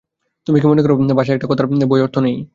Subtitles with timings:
[0.47, 2.35] তুমি কি মনে কর, ভাষায় একটা কথার একটা বৈ অর্থ নেই?